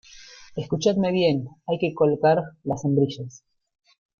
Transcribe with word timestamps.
escuchadme 0.55 1.11
bien, 1.11 1.47
hay 1.67 1.77
que 1.77 1.93
colocar 1.93 2.41
las 2.63 2.83
hembrillas 2.85 3.43